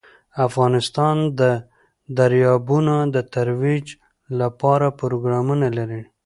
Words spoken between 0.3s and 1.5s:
افغانستان د